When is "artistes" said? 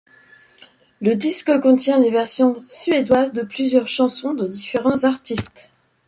5.03-5.69